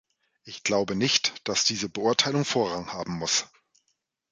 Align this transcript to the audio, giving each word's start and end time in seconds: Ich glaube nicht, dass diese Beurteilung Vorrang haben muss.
Ich 0.45 0.63
glaube 0.63 0.95
nicht, 0.95 1.47
dass 1.47 1.63
diese 1.63 1.87
Beurteilung 1.87 2.43
Vorrang 2.43 2.91
haben 2.91 3.19
muss. 3.19 3.45